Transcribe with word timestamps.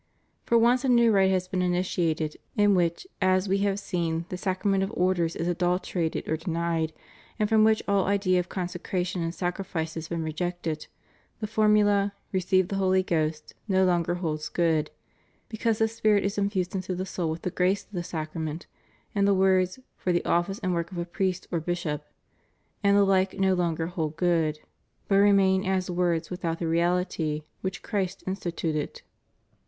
For 0.45 0.57
once 0.57 0.83
a 0.83 0.89
new 0.89 1.11
rite 1.11 1.29
has 1.29 1.47
been 1.47 1.61
initiated 1.61 2.35
in 2.57 2.73
which, 2.73 3.05
as 3.21 3.47
we 3.47 3.59
have 3.59 3.77
seen, 3.79 4.25
the 4.29 4.35
Sacrament 4.35 4.81
of 4.81 4.91
Orders 4.95 5.35
is 5.35 5.47
adulterated 5.47 6.27
or 6.27 6.37
denied, 6.37 6.91
and 7.37 7.47
from 7.47 7.63
which 7.63 7.83
all 7.87 8.07
idea 8.07 8.39
of 8.39 8.49
consecration 8.49 9.21
and 9.21 9.31
sacrifice 9.31 9.93
has 9.93 10.07
been 10.07 10.23
rejected, 10.23 10.87
the 11.39 11.45
formula 11.45 12.13
^^ 12.15 12.19
Receive 12.33 12.69
the 12.69 12.77
Holy 12.77 13.03
Ghost" 13.03 13.53
no 13.67 13.85
longer 13.85 14.15
holds 14.15 14.49
good; 14.49 14.89
because 15.49 15.77
the 15.77 15.87
Spirit 15.87 16.23
is 16.23 16.35
infused 16.35 16.73
into 16.73 16.95
the 16.95 17.05
soul 17.05 17.29
with 17.29 17.43
the 17.43 17.51
grace 17.51 17.83
of 17.83 17.91
the 17.91 18.01
sacrament, 18.01 18.65
and 19.13 19.27
the 19.27 19.35
words 19.35 19.77
"for 19.97 20.11
the 20.11 20.25
office 20.25 20.59
and 20.63 20.73
work 20.73 20.91
of 20.91 20.97
a 20.97 21.05
priest 21.05 21.47
or 21.51 21.59
bishop" 21.59 22.03
and 22.83 22.97
the 22.97 23.05
Uke 23.05 23.37
no 23.39 23.53
longer 23.53 23.85
hold 23.85 24.17
good, 24.17 24.61
but 25.07 25.17
remain 25.17 25.63
as 25.63 25.91
words 25.91 26.31
without 26.31 26.57
the 26.57 26.67
reality 26.67 27.43
which 27.61 27.83
Christ 27.83 28.23
instituted. 28.25 29.03